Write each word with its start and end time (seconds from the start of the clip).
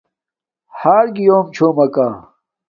ہݳر 0.77 1.05
گݵݸم 1.15 1.45
چھݸمَکݳ. 1.55 2.05